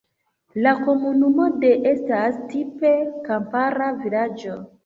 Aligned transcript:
La 0.67 0.71
komunumo 0.87 1.49
do 1.65 1.71
estas 1.91 2.41
tipe 2.55 2.95
kampara 3.29 3.95
vilaĝo. 4.03 4.61